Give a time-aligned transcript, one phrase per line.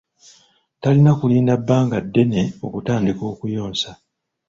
[0.81, 3.91] Talina kulinda bbanga ddene okutandika okuyonsa.